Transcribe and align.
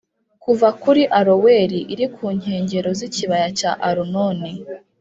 kuva 0.43 0.67
kuri 0.81 1.01
Aroweri 1.19 1.79
iri 1.93 2.05
ku 2.15 2.25
nkengero 2.37 2.89
z’ikibaya 2.97 3.47
cya 3.59 3.71
Arunoni 3.87 4.51